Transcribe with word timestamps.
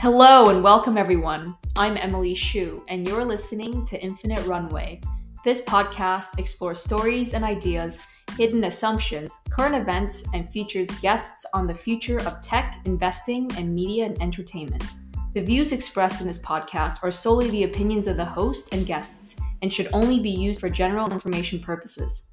Hello 0.00 0.50
and 0.50 0.62
welcome, 0.62 0.96
everyone. 0.96 1.56
I'm 1.74 1.96
Emily 1.96 2.32
Xu, 2.32 2.84
and 2.86 3.06
you're 3.06 3.24
listening 3.24 3.84
to 3.86 4.00
Infinite 4.00 4.46
Runway. 4.46 5.00
This 5.44 5.60
podcast 5.62 6.38
explores 6.38 6.78
stories 6.78 7.34
and 7.34 7.44
ideas, 7.44 7.98
hidden 8.36 8.62
assumptions, 8.62 9.36
current 9.50 9.74
events, 9.74 10.24
and 10.32 10.48
features 10.52 10.88
guests 11.00 11.44
on 11.52 11.66
the 11.66 11.74
future 11.74 12.20
of 12.20 12.40
tech, 12.40 12.80
investing, 12.84 13.50
and 13.56 13.74
media 13.74 14.06
and 14.06 14.22
entertainment. 14.22 14.84
The 15.32 15.42
views 15.42 15.72
expressed 15.72 16.20
in 16.20 16.28
this 16.28 16.40
podcast 16.44 17.02
are 17.02 17.10
solely 17.10 17.50
the 17.50 17.64
opinions 17.64 18.06
of 18.06 18.16
the 18.16 18.24
host 18.24 18.72
and 18.72 18.86
guests 18.86 19.34
and 19.62 19.74
should 19.74 19.88
only 19.92 20.20
be 20.20 20.30
used 20.30 20.60
for 20.60 20.68
general 20.68 21.10
information 21.10 21.58
purposes. 21.58 22.28